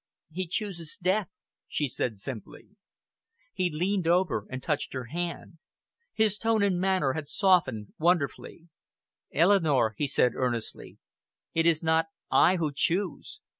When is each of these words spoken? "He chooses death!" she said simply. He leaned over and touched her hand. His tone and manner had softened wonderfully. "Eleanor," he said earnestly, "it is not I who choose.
"He 0.31 0.47
chooses 0.47 0.97
death!" 0.99 1.29
she 1.67 1.87
said 1.87 2.17
simply. 2.17 2.69
He 3.53 3.69
leaned 3.69 4.07
over 4.07 4.47
and 4.49 4.63
touched 4.63 4.93
her 4.93 5.03
hand. 5.13 5.59
His 6.11 6.39
tone 6.39 6.63
and 6.63 6.79
manner 6.79 7.13
had 7.13 7.27
softened 7.27 7.93
wonderfully. 7.99 8.69
"Eleanor," 9.31 9.93
he 9.95 10.07
said 10.07 10.33
earnestly, 10.33 10.97
"it 11.53 11.67
is 11.67 11.83
not 11.83 12.07
I 12.31 12.55
who 12.55 12.71
choose. 12.73 13.41